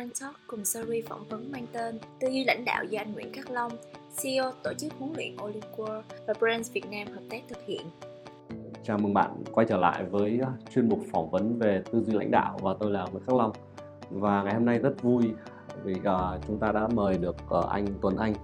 [0.00, 3.32] Brand Talk cùng series phỏng vấn mang tên Tư duy lãnh đạo do anh Nguyễn
[3.32, 3.72] Khắc Long,
[4.22, 7.86] CEO tổ chức huấn luyện Olive World và Brands Việt Nam hợp tác thực hiện.
[8.84, 12.12] Chào mừng bạn quay trở lại với à, chuyên mục phỏng vấn về tư duy
[12.12, 13.52] lãnh đạo và tôi là Nguyễn Khắc Long.
[14.10, 15.24] Và ngày hôm nay rất vui
[15.84, 18.34] vì uh, chúng ta đã mời được uh, anh Tuấn Anh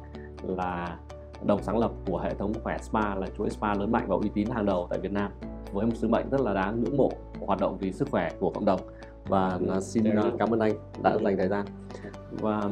[0.43, 0.99] là
[1.45, 4.31] đồng sáng lập của hệ thống khỏe spa là chuỗi spa lớn mạnh và uy
[4.35, 5.31] tín hàng đầu tại Việt Nam
[5.73, 8.51] với một sứ mệnh rất là đáng ngưỡng mộ hoạt động vì sức khỏe của
[8.51, 8.81] cộng đồng
[9.29, 10.05] và ừ, xin
[10.39, 10.73] cảm ơn anh
[11.03, 11.67] đã dành thời gian
[12.31, 12.71] và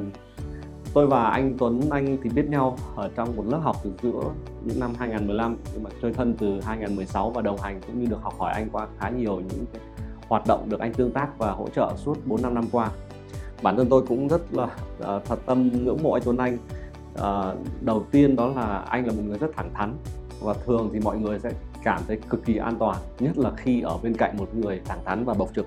[0.95, 4.23] tôi và anh Tuấn Anh thì biết nhau ở trong một lớp học từ giữa
[4.65, 8.23] những năm 2015 nhưng mà chơi thân từ 2016 và đồng hành cũng như được
[8.23, 9.83] học hỏi anh qua khá nhiều những cái
[10.29, 12.91] hoạt động được anh tương tác và hỗ trợ suốt 4 5 năm qua.
[13.63, 16.59] Bản thân tôi cũng rất là uh, thật tâm ngưỡng mộ anh Tuấn Anh.
[17.15, 19.95] Uh, đầu tiên đó là anh là một người rất thẳng thắn
[20.41, 21.51] và thường thì mọi người sẽ
[21.85, 24.99] cảm thấy cực kỳ an toàn nhất là khi ở bên cạnh một người thẳng
[25.05, 25.67] thắn và bộc trực.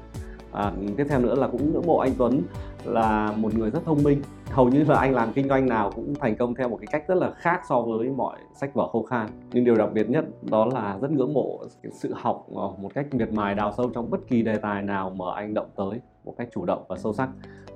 [0.52, 2.42] À, tiếp theo nữa là cũng ngưỡng mộ anh Tuấn
[2.84, 4.22] là một người rất thông minh.
[4.52, 7.04] Hầu như là anh làm kinh doanh nào cũng thành công theo một cái cách
[7.08, 9.28] rất là khác so với mọi sách vở khô khan.
[9.52, 11.60] Nhưng điều đặc biệt nhất đó là rất ngưỡng mộ
[11.92, 15.10] sự học ờ, một cách miệt mài đào sâu trong bất kỳ đề tài nào
[15.10, 17.30] mà anh động tới một cách chủ động và sâu sắc.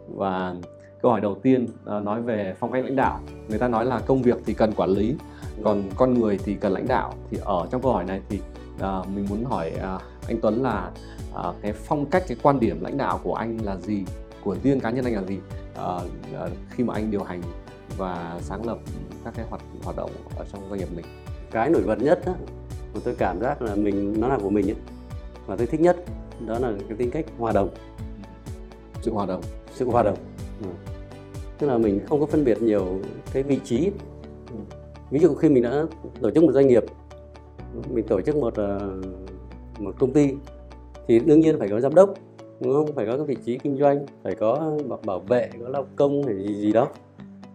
[0.08, 0.56] Và
[1.02, 3.20] câu hỏi đầu tiên à, nói về phong cách lãnh đạo.
[3.50, 5.16] Người ta nói là công việc thì cần quản lý
[5.64, 7.14] còn con người thì cần lãnh đạo.
[7.30, 8.40] Thì ở trong câu hỏi này thì
[8.76, 10.92] uh, mình muốn hỏi uh, anh Tuấn là
[11.34, 14.06] uh, cái phong cách cái quan điểm lãnh đạo của anh là gì?
[14.44, 15.40] Của riêng cá nhân anh là gì?
[15.74, 16.02] Uh,
[16.46, 17.42] uh, khi mà anh điều hành
[17.98, 18.78] và sáng lập
[19.26, 21.06] các cái hoạt hoạt động ở trong doanh nghiệp mình.
[21.52, 22.34] Cái nổi bật nhất đó,
[22.94, 24.76] mà tôi cảm giác là mình nó là của mình ấy,
[25.46, 25.98] và tôi thích nhất
[26.46, 27.70] đó là cái tính cách hòa đồng.
[29.02, 29.42] Sự hòa đồng.
[29.74, 30.18] Sự hòa đồng.
[30.62, 30.91] Ừ
[31.62, 33.00] tức là mình không có phân biệt nhiều
[33.34, 33.92] cái vị trí.
[35.12, 35.86] Ví dụ khi mình đã
[36.22, 36.84] tổ chức một doanh nghiệp,
[37.90, 38.92] mình tổ chức một ờ,
[39.80, 40.34] một công ty,
[41.08, 42.14] thì đương nhiên phải có giám đốc,
[42.60, 42.96] đúng không?
[42.96, 46.36] Phải có cái vị trí kinh doanh, phải có bảo vệ, có lao công hay
[46.36, 46.88] gì gì đó.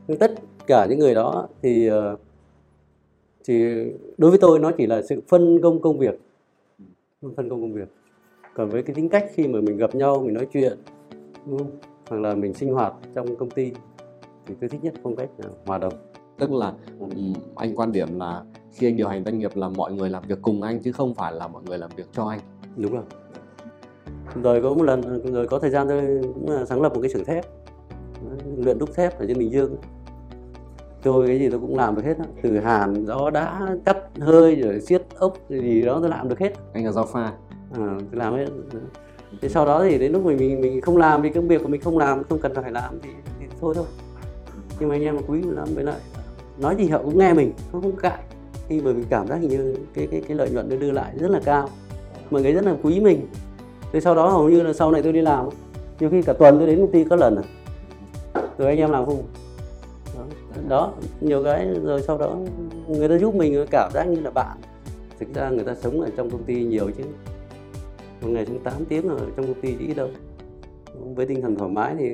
[0.09, 0.35] Nhưng tất
[0.67, 2.17] cả những người đó thì ờ,
[3.45, 3.85] thì
[4.19, 6.21] đối với tôi nó chỉ là sự phân công công việc.
[7.23, 7.89] Phân công công việc.
[8.55, 10.79] Còn với cái tính cách khi mà mình gặp nhau, mình nói chuyện,
[11.47, 11.71] đúng không?
[12.09, 13.73] hoặc là mình sinh hoạt trong công ty
[14.47, 15.93] thì tôi thích nhất phong cách là hòa đồng.
[16.39, 16.73] Tức là
[17.57, 18.43] anh quan điểm là
[18.73, 21.15] khi anh điều hành doanh nghiệp là mọi người làm việc cùng anh chứ không
[21.15, 22.41] phải là mọi người làm việc cho anh.
[22.77, 23.03] Đúng rồi.
[24.43, 27.25] Rồi có một lần rồi có thời gian tôi cũng sáng lập một cái xưởng
[27.25, 27.45] thép.
[28.57, 29.77] Luyện đúc thép ở trên bình dương.
[31.03, 34.81] Tôi cái gì tôi cũng làm được hết từ hàn gió đá cắt hơi rồi
[34.81, 36.53] siết ốc gì đó tôi làm được hết.
[36.73, 37.33] Anh là giao pha.
[37.73, 38.47] À, tôi làm hết.
[39.43, 41.69] Thế sau đó thì đến lúc mình mình mình không làm vì công việc của
[41.69, 43.87] mình không làm không cần phải làm thì, thì thôi thôi
[44.81, 46.01] nhưng mà anh em quý lắm với lại
[46.59, 48.19] nói gì họ cũng nghe mình không không cãi.
[48.69, 51.13] Khi mà mình cảm giác hình như cái cái cái lợi nhuận nó đưa lại
[51.19, 51.69] rất là cao.
[52.31, 53.27] Mọi người rất là quý mình.
[53.93, 55.49] Thế sau đó hầu như là sau này tôi đi làm
[56.01, 57.43] nhiều khi cả tuần tôi đến công ty có lần à.
[58.59, 59.23] Rồi anh em làm không
[60.17, 60.25] đó,
[60.69, 62.37] đó nhiều cái rồi sau đó
[62.89, 64.57] người ta giúp mình cảm giác như là bạn.
[65.19, 67.05] Thực ra người ta sống ở trong công ty nhiều chứ.
[68.21, 70.09] Một ngày chúng 8 tiếng ở trong công ty chỉ đâu.
[71.15, 72.11] Với tinh thần thoải mái thì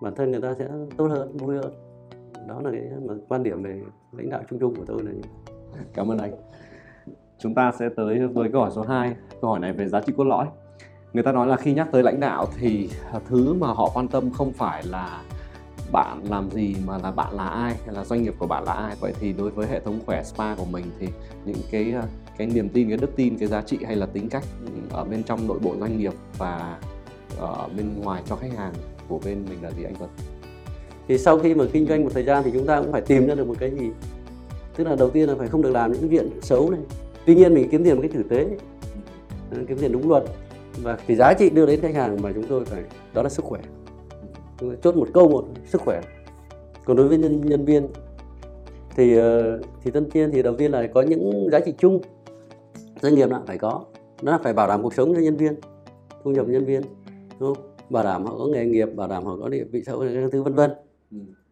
[0.00, 1.72] bản thân người ta sẽ tốt hơn, vui hơn.
[2.46, 3.80] Đó là cái mà quan điểm về
[4.12, 5.22] lãnh đạo chung chung của tôi là như
[5.94, 6.32] cảm ơn anh.
[7.38, 10.12] Chúng ta sẽ tới với câu hỏi số 2 câu hỏi này về giá trị
[10.16, 10.46] cốt lõi.
[11.12, 12.90] Người ta nói là khi nhắc tới lãnh đạo thì
[13.26, 15.22] thứ mà họ quan tâm không phải là
[15.92, 18.72] bạn làm gì mà là bạn là ai, hay là doanh nghiệp của bạn là
[18.72, 18.96] ai.
[19.00, 21.08] Vậy thì đối với hệ thống khỏe spa của mình thì
[21.44, 21.94] những cái
[22.38, 24.44] cái niềm tin, cái đức tin, cái giá trị hay là tính cách
[24.90, 26.80] ở bên trong nội bộ doanh nghiệp và
[27.38, 28.72] ở bên ngoài cho khách hàng
[29.08, 30.10] của bên mình là gì anh Tuấn?
[31.08, 33.26] Thì sau khi mà kinh doanh một thời gian thì chúng ta cũng phải tìm
[33.26, 33.90] ra được một cái gì?
[34.76, 36.80] Tức là đầu tiên là phải không được làm những chuyện xấu này.
[37.26, 38.46] Tuy nhiên mình kiếm tiền một cách tử tế.
[39.52, 40.24] À, kiếm tiền đúng luật.
[40.82, 42.82] Và cái giá trị đưa đến khách hàng mà chúng tôi phải
[43.14, 43.60] đó là sức khỏe.
[44.82, 46.00] Chốt một câu một sức khỏe.
[46.84, 47.88] Còn đối với nhân, nhân viên
[48.96, 52.00] thì ờ, thì tân tiên thì đầu tiên là có những giá trị chung.
[53.02, 53.84] Doanh nghiệp là phải có.
[54.22, 55.54] Nó là phải bảo đảm cuộc sống cho nhân viên
[56.24, 56.82] thu nhập nhân viên
[57.38, 57.67] đúng không?
[57.90, 60.32] Bảo đảm họ có nghề nghiệp bảo đảm họ có địa vị xã hội các
[60.32, 60.70] thứ vân vân.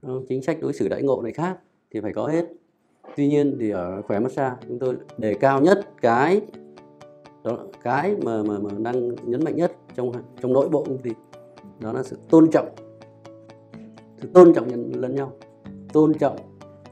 [0.02, 0.22] Ừ.
[0.28, 1.58] chính sách đối xử đãi ngộ này khác
[1.90, 2.46] thì phải có hết.
[3.16, 6.40] Tuy nhiên thì ở khỏe massage chúng tôi đề cao nhất cái
[7.44, 10.12] đó cái mà mà mà đang nhấn mạnh nhất trong
[10.42, 11.10] trong nội bộ công ty
[11.80, 12.68] đó là sự tôn trọng.
[14.16, 15.32] Sự tôn trọng nhân, lẫn nhau.
[15.92, 16.36] Tôn trọng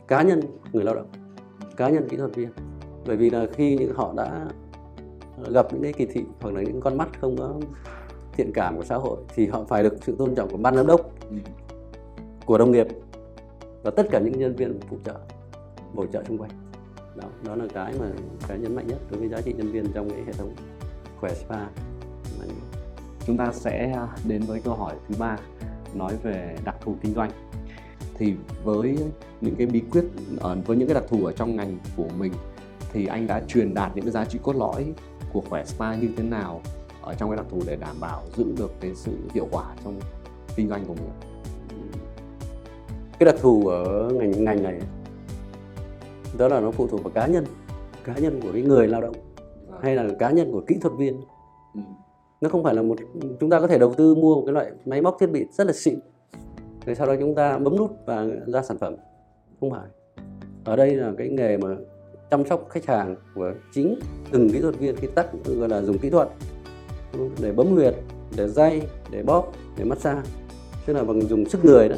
[0.09, 0.41] cá nhân
[0.73, 1.07] người lao động
[1.77, 2.49] cá nhân kỹ thuật viên.
[3.07, 4.49] Bởi vì là khi những họ đã
[5.53, 7.61] gặp những cái kỳ thị hoặc là những con mắt không có
[8.37, 10.87] thiện cảm của xã hội thì họ phải được sự tôn trọng của ban giám
[10.87, 11.01] đốc
[11.31, 11.37] ừ.
[12.47, 12.87] của đồng nghiệp
[13.83, 15.15] và tất cả những nhân viên phụ trợ
[15.95, 16.51] bổ trợ xung quanh.
[17.17, 18.07] Đó đó là cái mà
[18.49, 20.55] cái nhấn mạnh nhất đối với giá trị nhân viên trong cái hệ thống
[21.21, 21.67] khỏe spa.
[23.27, 25.39] Chúng ta sẽ đến với câu hỏi thứ ba
[25.95, 27.31] nói về đặc thù kinh doanh.
[28.15, 28.35] Thì
[28.65, 28.99] với
[29.41, 30.05] những cái bí quyết
[30.41, 32.33] ở với những cái đặc thù ở trong ngành của mình
[32.93, 34.93] thì anh đã truyền đạt những cái giá trị cốt lõi
[35.33, 36.61] của khỏe spa như thế nào
[37.05, 40.01] ở trong cái đặc thù để đảm bảo giữ được cái sự hiệu quả trong
[40.57, 41.11] kinh doanh của mình.
[43.19, 44.81] Cái đặc thù ở ngành ngành này
[46.39, 47.45] đó là nó phụ thuộc vào cá nhân
[48.05, 49.15] cá nhân của cái người lao động
[49.83, 51.21] hay là cá nhân của kỹ thuật viên.
[51.75, 51.81] Ừ.
[52.41, 52.97] nó không phải là một
[53.41, 55.67] chúng ta có thể đầu tư mua một cái loại máy móc thiết bị rất
[55.67, 55.99] là xịn
[56.87, 58.95] rồi sau đó chúng ta bấm nút và ra sản phẩm.
[59.61, 59.89] Không phải.
[60.65, 61.69] Ở đây là cái nghề mà
[62.31, 63.99] chăm sóc khách hàng của chính
[64.31, 66.29] từng kỹ thuật viên khi tắt gọi là dùng kỹ thuật
[67.41, 67.95] để bấm huyệt
[68.37, 70.23] để day để bóp để massage.
[70.87, 71.97] Tức là bằng dùng sức người đó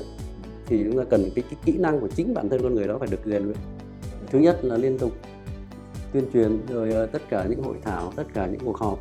[0.66, 2.96] thì chúng ta cần cái, cái kỹ năng của chính bản thân con người đó
[2.98, 3.56] phải được rèn luyện.
[4.30, 5.12] Thứ nhất là liên tục
[6.12, 8.98] tuyên truyền rồi ờ, tất cả những hội thảo tất cả những cuộc họp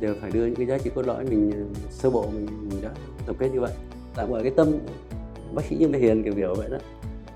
[0.00, 2.82] đều phải đưa những cái giá trị cốt lõi mình ờ, sơ bộ mình, mình
[2.82, 2.90] đã
[3.26, 3.72] tổng kết như vậy.
[4.14, 4.72] Tạo gọi cái tâm
[5.54, 6.78] bác sĩ như Lê Hiền kiểu kiểu vậy đó.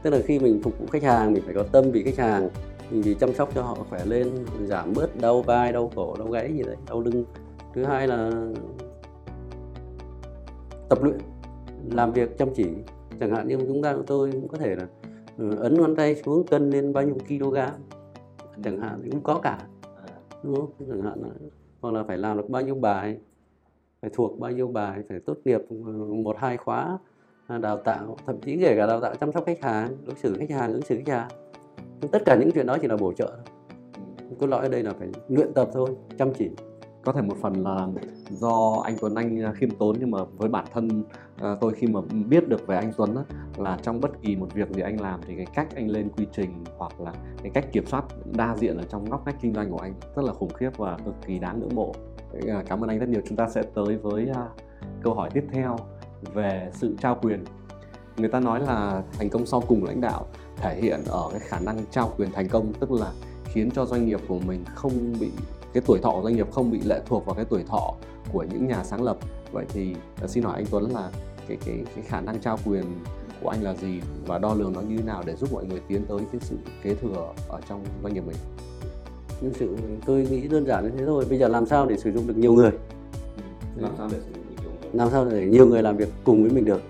[0.02, 2.48] Tức là khi mình phục vụ khách hàng mình phải có tâm vì khách hàng
[2.90, 4.30] mình vì chăm sóc cho họ khỏe lên
[4.66, 7.24] giảm bớt đau vai đau cổ đau gáy gì đấy đau lưng
[7.74, 8.30] thứ hai là
[10.88, 11.18] tập luyện,
[11.92, 12.66] làm việc chăm chỉ.
[13.20, 14.86] Chẳng hạn như chúng ta, tôi cũng có thể là
[15.38, 17.56] ừ, ấn ngón tay xuống cân lên bao nhiêu kg,
[18.64, 19.58] chẳng hạn cũng có cả,
[20.42, 20.70] đúng không?
[20.88, 21.28] Chẳng hạn là,
[21.80, 23.18] hoặc là phải làm được bao nhiêu bài,
[24.02, 25.76] phải thuộc bao nhiêu bài, phải tốt nghiệp ừ,
[26.14, 26.98] một, hai khóa
[27.46, 30.34] à, đào tạo, thậm chí kể cả đào tạo chăm sóc khách hàng, đối xử
[30.38, 31.28] khách hàng, ứng xử khách hàng.
[32.12, 33.32] Tất cả những chuyện đó chỉ là bổ trợ
[34.38, 36.50] cốt lõi ở đây là phải luyện tập thôi, chăm chỉ
[37.04, 37.88] có thể một phần là
[38.30, 41.04] do anh Tuấn Anh khiêm tốn nhưng mà với bản thân
[41.36, 43.22] à, tôi khi mà biết được về anh Tuấn á,
[43.56, 46.26] là trong bất kỳ một việc gì anh làm thì cái cách anh lên quy
[46.32, 47.12] trình hoặc là
[47.42, 48.04] cái cách kiểm soát
[48.36, 50.96] đa diện ở trong ngóc ngách kinh doanh của anh rất là khủng khiếp và
[51.04, 51.92] cực kỳ đáng ngưỡng mộ.
[52.66, 53.20] Cảm ơn anh rất nhiều.
[53.28, 54.28] Chúng ta sẽ tới với
[55.02, 55.76] câu hỏi tiếp theo
[56.34, 57.44] về sự trao quyền.
[58.16, 60.26] Người ta nói là thành công sau cùng lãnh đạo
[60.56, 63.12] thể hiện ở cái khả năng trao quyền thành công tức là
[63.44, 65.30] khiến cho doanh nghiệp của mình không bị
[65.74, 67.94] cái tuổi thọ của doanh nghiệp không bị lệ thuộc vào cái tuổi thọ
[68.32, 69.16] của những nhà sáng lập.
[69.52, 69.94] Vậy thì
[70.24, 71.10] uh, xin hỏi anh Tuấn là
[71.48, 72.84] cái cái cái khả năng trao quyền
[73.42, 75.80] của anh là gì và đo lường nó như thế nào để giúp mọi người
[75.88, 78.36] tiến tới cái sự kế thừa ở trong doanh nghiệp mình?
[79.40, 79.76] Nhưng sự
[80.06, 81.24] tôi nghĩ đơn giản như thế thôi.
[81.28, 82.70] Bây giờ làm sao để sử dụng được nhiều người?
[83.76, 84.90] Làm sao để sử dụng được nhiều người?
[84.92, 86.80] Làm sao để nhiều người làm việc cùng với mình được?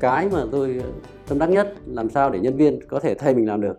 [0.00, 0.82] Cái mà tôi
[1.28, 3.76] tâm đắc nhất làm sao để nhân viên có thể thay mình làm được?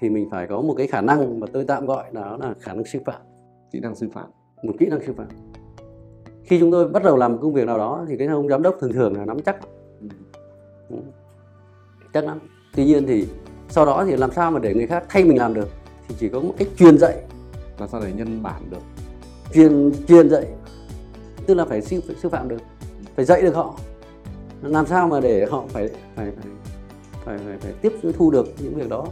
[0.00, 2.74] Thì mình phải có một cái khả năng mà tôi tạm gọi đó là khả
[2.74, 3.20] năng sư phạm
[3.74, 4.26] kỹ năng sư phạm
[4.62, 5.26] một kỹ năng sư phạm.
[6.44, 8.62] Khi chúng tôi bắt đầu làm một công việc nào đó thì cái ông giám
[8.62, 9.56] đốc thường thường là nắm chắc.
[10.90, 10.96] Ừ.
[12.12, 12.38] chắc lắm.
[12.76, 13.26] Tuy nhiên thì
[13.68, 15.68] sau đó thì làm sao mà để người khác thay mình làm được
[16.08, 17.22] thì chỉ có một cách truyền dạy.
[17.78, 18.82] Làm sao để nhân bản được?
[19.54, 20.46] Truyền truyền dạy.
[21.46, 22.60] Tức là phải sư, sư phạm được
[23.16, 23.74] phải dạy được họ.
[24.62, 26.46] Làm sao mà để họ phải phải phải
[27.24, 29.06] phải, phải, phải tiếp thu được những việc đó.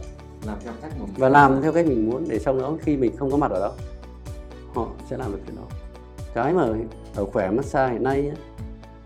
[0.45, 3.17] Làm theo cách mà và làm theo cách mình muốn để sau đó khi mình
[3.17, 3.71] không có mặt ở đó
[4.73, 5.63] họ sẽ làm được chuyện đó.
[6.33, 6.67] Cái mà
[7.15, 8.31] ở khỏe massage hiện nay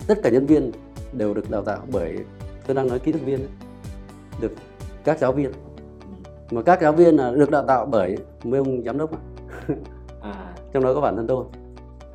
[0.08, 0.72] tất cả nhân viên
[1.14, 2.18] đều được đào tạo bởi
[2.68, 3.50] tôi đang nói kỹ thuật viên ấy,
[4.42, 4.52] được
[5.04, 5.52] các giáo viên.
[6.52, 9.20] Mà các giáo viên là được đào tạo bởi mấy ông giám đốc ạ.
[10.22, 10.56] à.
[10.74, 11.46] Trong đó có bản thân tôi.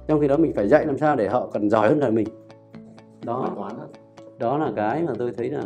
[0.07, 2.29] Trong khi đó mình phải dạy làm sao để họ còn giỏi hơn cả mình.
[3.25, 3.71] Đó.
[4.39, 5.63] đó là cái mà tôi thấy là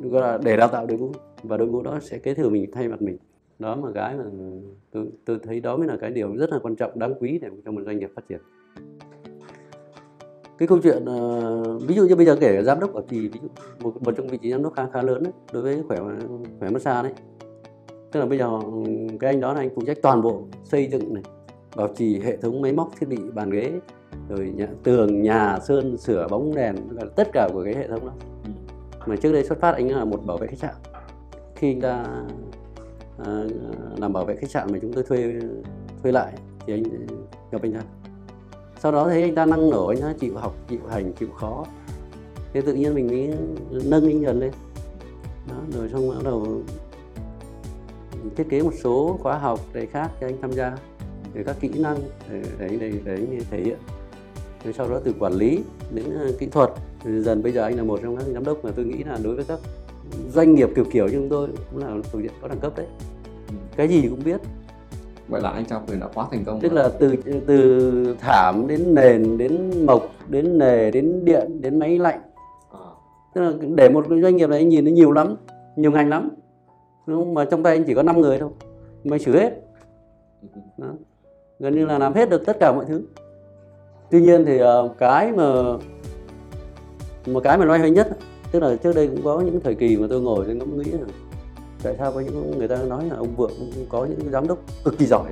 [0.00, 1.12] gọi là để đào tạo đội ngũ.
[1.42, 3.18] Và đội ngũ đó sẽ kế thừa mình thay mặt mình
[3.58, 4.24] đó mà cái mà
[4.90, 7.48] tôi, tôi thấy đó mới là cái điều rất là quan trọng đáng quý để
[7.64, 8.38] cho một doanh nghiệp phát triển.
[10.58, 13.40] Cái câu chuyện ờ, ví dụ như bây giờ kể giám đốc ở kỳ ví
[13.42, 13.48] dụ
[13.82, 15.98] một, một trong vị trí giám đốc khá khá lớn đấy, đối với khỏe
[16.58, 17.12] khỏe massage đấy.
[18.12, 18.48] Tức là bây giờ
[19.20, 21.22] cái anh đó là anh phụ trách toàn bộ xây dựng này
[21.76, 23.72] bảo trì hệ thống máy móc thiết bị bàn ghế
[24.28, 26.76] rồi nhà, tường nhà sơn sửa bóng đèn
[27.16, 28.12] tất cả của cái hệ thống đó.
[28.44, 28.50] Ừ.
[29.06, 30.74] mà trước đây xuất phát anh là một bảo vệ khách sạn.
[31.54, 32.04] Khi anh ta
[33.18, 33.44] à,
[33.96, 35.34] làm bảo vệ khách sạn mà chúng tôi thuê
[36.02, 36.32] thuê lại
[36.66, 36.82] thì anh
[37.50, 37.80] gặp anh ta.
[38.80, 41.64] Sau đó thấy anh ta năng nổ anh ta chịu học chịu hành chịu khó.
[42.52, 43.30] Thế tự nhiên mình mới
[43.84, 44.50] nâng anh dần lên.
[45.48, 46.62] Đó, rồi xong bắt đầu
[48.36, 50.76] thiết kế một số khóa học để khác cho anh tham gia
[51.34, 51.96] để các kỹ năng
[52.30, 53.78] để để để, để anh thể hiện.
[54.64, 55.60] Rồi sau đó từ quản lý
[55.92, 56.70] đến ờ, kỹ thuật
[57.04, 59.34] dần bây giờ anh là một trong các giám đốc mà tôi nghĩ là đối
[59.36, 59.58] với các
[60.32, 62.86] doanh nghiệp kiểu kiểu như chúng tôi cũng là thuộc diện có đẳng cấp đấy
[63.48, 63.54] Ừ.
[63.76, 64.40] cái gì cũng biết
[65.28, 66.82] vậy là anh trao quyền đã quá thành công tức rồi.
[66.82, 72.20] là từ từ thảm đến nền đến mộc đến nề đến điện đến máy lạnh
[72.72, 72.78] à,
[73.34, 75.36] tức là để một cái doanh nghiệp này anh nhìn nó nhiều lắm
[75.76, 76.28] nhiều ngành lắm
[77.06, 77.34] đúng không?
[77.34, 78.50] mà trong tay anh chỉ có 5 người thôi
[79.04, 79.50] mà xử hết
[80.42, 80.60] ừ.
[80.78, 80.88] đó.
[81.58, 83.02] gần như là làm hết được tất cả mọi thứ
[84.10, 85.52] tuy nhiên thì ờ, cái mà
[87.26, 88.08] một cái mà loay hoay nhất
[88.54, 90.90] tức là trước đây cũng có những thời kỳ mà tôi ngồi tôi ngẫm nghĩ
[90.90, 91.06] là
[91.82, 94.58] tại sao có những người ta nói là ông vượng cũng có những giám đốc
[94.84, 95.30] cực kỳ giỏi.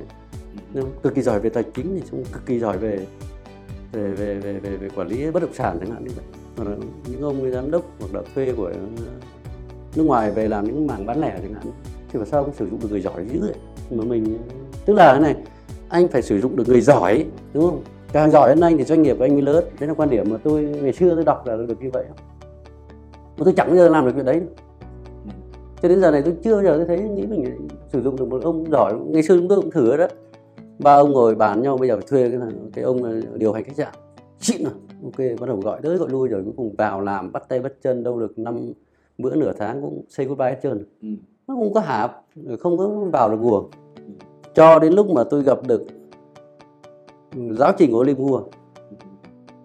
[1.03, 2.99] Cực kỳ giỏi về tài chính thì cũng cực kỳ giỏi về
[3.91, 6.25] về về về về, về quản lý bất động sản chẳng hạn như vậy.
[6.57, 6.75] Hoặc là
[7.11, 8.71] những ông giám đốc hoặc là thuê của
[9.95, 11.65] nước ngoài về làm những mảng bán lẻ chẳng hạn.
[12.09, 13.55] Thì mà sao không sử dụng được người giỏi dữ vậy?
[13.91, 14.37] Mà mình
[14.85, 15.35] tức là cái này
[15.89, 17.83] anh phải sử dụng được người giỏi đúng không?
[18.13, 19.63] Càng giỏi hơn anh thì doanh nghiệp của anh mới lớn.
[19.79, 22.05] Đấy là quan điểm mà tôi ngày xưa tôi đọc là được như vậy
[23.37, 24.41] mà tôi chẳng bao giờ làm được việc đấy.
[25.81, 28.27] Cho đến giờ này tôi chưa bao giờ tôi thấy nghĩ mình sử dụng được
[28.27, 28.93] một ông giỏi.
[29.07, 30.07] Ngày xưa chúng tôi cũng thử đó.
[30.79, 33.63] Ba ông ngồi bàn nhau bây giờ phải thuê cái này cái ông điều hành
[33.63, 33.93] khách sạn.
[34.39, 34.73] Xịn rồi
[35.03, 37.73] ok bắt đầu gọi tới gọi lui rồi cuối cùng vào làm bắt tay bắt
[37.81, 38.73] chân đâu được năm
[39.17, 40.85] bữa nửa tháng cũng say goodbye hết trơn.
[41.01, 41.07] Ừ.
[41.47, 42.23] nó không có hạp
[42.59, 43.69] không có vào được guồng.
[43.95, 44.03] Ừ.
[44.53, 45.85] cho đến lúc mà tôi gặp được
[47.51, 48.41] giáo trình của Olimua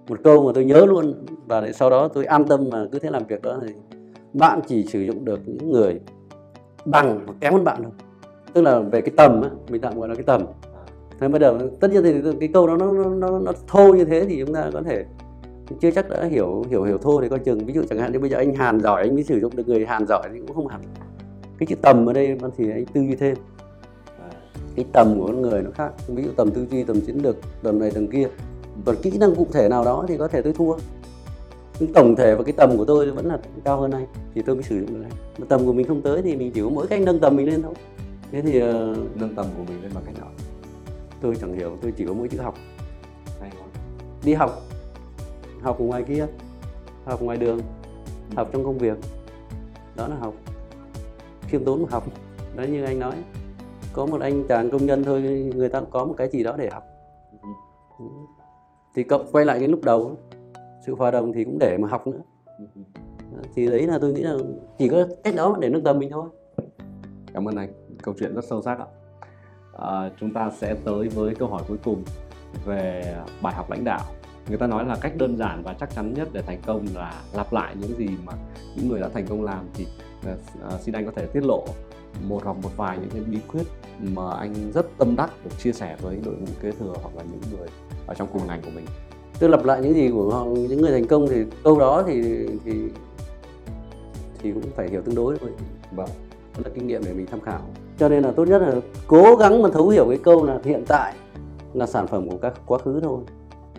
[0.08, 1.14] một câu mà tôi nhớ luôn
[1.48, 3.72] và sau đó tôi an tâm mà cứ thế làm việc đó thì
[4.32, 6.00] bạn chỉ sử dụng được những người
[6.84, 7.92] bằng hoặc kém hơn bạn thôi.
[8.52, 10.42] Tức là về cái tầm á mình tạm gọi là cái tầm.
[11.20, 14.04] Thế bây giờ tất nhiên thì cái câu đó nó nó nó, nó thô như
[14.04, 15.04] thế thì chúng ta có thể
[15.80, 17.58] chưa chắc đã hiểu hiểu hiểu thô thì coi chừng.
[17.58, 19.68] Ví dụ chẳng hạn như bây giờ anh hàn giỏi anh mới sử dụng được
[19.68, 20.80] người hàn giỏi thì cũng không hẳn.
[21.58, 23.36] Cái chữ tầm ở đây thì anh tư duy thêm.
[24.76, 25.92] Cái tầm của con người nó khác.
[26.08, 28.28] Ví dụ tầm tư duy tầm chiến lược tầm này tầm kia.
[28.84, 30.74] Còn kỹ năng cụ thể nào đó thì có thể tôi thua
[31.80, 34.06] nhưng tổng thể và cái tầm của tôi vẫn là cao hơn anh.
[34.35, 35.12] Thì tôi mới sử dụng được anh.
[35.38, 37.47] Mà tầm của mình không tới thì mình chỉ có mỗi cách nâng tầm mình
[37.47, 37.75] lên thôi.
[38.32, 40.28] Thế thì uh, nâng tầm của mình lên bằng cách nào?
[41.20, 41.76] tôi chẳng hiểu.
[41.82, 42.54] Tôi chỉ có mỗi chữ học.
[43.40, 43.66] Hay quá.
[44.25, 44.62] Đi học.
[45.62, 46.26] Học ở ngoài kia.
[47.04, 47.61] Học ngoài đường.
[48.37, 48.99] Học trong công việc.
[49.97, 50.35] Đó là học.
[51.47, 52.04] Khiêm tốn mà học.
[52.56, 53.14] Đó như anh nói.
[53.92, 55.23] Có một anh chàng công nhân thôi
[55.54, 56.85] người ta có một cái gì đó để học.
[58.94, 60.16] Thì cộng quay lại cái lúc đầu
[60.88, 62.21] sự hòa đồng thì cũng để mà học nữa.
[63.54, 64.35] Thì đấy là tôi nghĩ là
[64.78, 66.28] chỉ có cách đó để nâng tầm mình thôi.
[67.35, 67.73] Cảm ơn anh.
[68.02, 68.87] Câu chuyện rất sâu sắc ạ.
[69.78, 72.02] À, chúng ta sẽ tới với câu hỏi cuối cùng
[72.64, 74.00] về bài học lãnh đạo.
[74.49, 77.23] Người ta nói là cách đơn giản và chắc chắn nhất để thành công là
[77.35, 78.33] lặp lại những gì mà
[78.76, 79.87] những người đã thành công làm thì
[80.33, 81.64] uh, xin anh có thể tiết lộ
[82.28, 83.62] một hoặc một vài những cái bí quyết
[84.00, 87.23] mà anh rất tâm đắc được chia sẻ với đội ngũ kế thừa hoặc là
[87.23, 87.68] những người
[88.07, 88.85] ở trong cùng ngành của mình
[89.40, 92.47] tôi lặp lại những gì của họ những người thành công thì câu đó thì
[92.64, 92.73] thì
[94.38, 95.50] thì cũng phải hiểu tương đối thôi.
[95.92, 96.09] Vâng.
[96.57, 97.61] Đó là kinh nghiệm để mình tham khảo.
[97.99, 98.75] Cho nên là tốt nhất là
[99.07, 101.14] cố gắng mà thấu hiểu cái câu là hiện tại
[101.75, 103.18] là sản phẩm của các quá khứ thôi.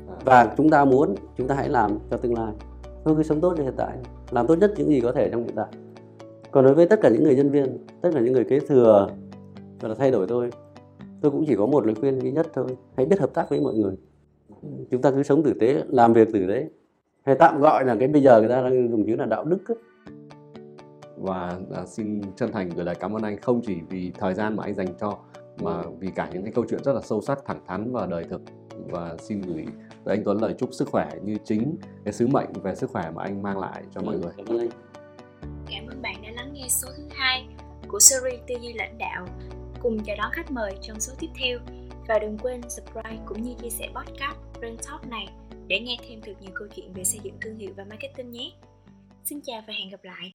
[0.08, 0.16] À.
[0.26, 2.54] và chúng ta muốn chúng ta hãy làm cho tương lai.
[3.06, 3.98] Thôi cứ sống tốt cho hiện tại.
[4.32, 5.68] Làm tốt nhất những gì có thể trong hiện tại.
[6.52, 9.10] Còn đối với tất cả những người nhân viên tất cả những người kế thừa
[9.80, 10.50] và là thay đổi tôi
[11.22, 12.66] tôi cũng chỉ có một lời khuyên duy nhất thôi.
[12.98, 13.96] Hãy biết hợp tác với mọi người
[14.92, 16.70] chúng ta cứ sống tử tế làm việc tử tế
[17.26, 19.68] hay tạm gọi là cái bây giờ người ta đang dùng chữ là đạo đức
[19.68, 19.78] ấy.
[21.18, 24.56] và à, xin chân thành gửi lời cảm ơn anh không chỉ vì thời gian
[24.56, 25.18] mà anh dành cho
[25.62, 28.24] mà vì cả những cái câu chuyện rất là sâu sắc thẳng thắn và đời
[28.24, 28.42] thực
[28.88, 29.66] và xin gửi
[30.04, 33.12] tới anh Tuấn lời chúc sức khỏe như chính cái sứ mệnh về sức khỏe
[33.16, 34.32] mà anh mang lại cho mọi ừ, người.
[34.38, 34.70] Cảm ơn anh.
[35.70, 37.48] Cảm ơn bạn đã lắng nghe số thứ hai
[37.88, 39.26] của series tư duy lãnh đạo.
[39.82, 41.60] Cùng chào đón khách mời trong số tiếp theo
[42.10, 45.28] và đừng quên subscribe cũng như chia sẻ podcast Brand Talk này
[45.68, 48.52] để nghe thêm được nhiều câu chuyện về xây dựng thương hiệu và marketing nhé.
[49.26, 50.28] Xin chào và hẹn gặp lại.